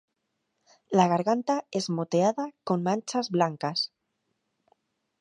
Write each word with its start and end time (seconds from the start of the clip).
La 0.99 1.05
garganta 1.11 1.67
es 1.71 1.91
moteada 1.91 2.49
con 2.63 2.81
manchas 2.81 3.29
blancas. 3.29 3.91